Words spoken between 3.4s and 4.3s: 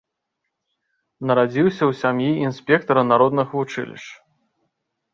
вучылішч.